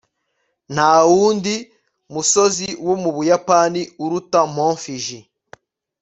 [0.73, 1.55] nta wundi
[2.13, 4.59] musozi wo mu buyapani uruta mt.
[4.83, 5.19] fuji